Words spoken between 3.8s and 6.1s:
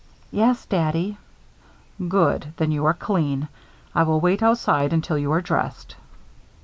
I will wait outside until you are dressed."